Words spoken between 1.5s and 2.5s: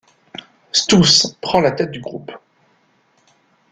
la tête du groupe.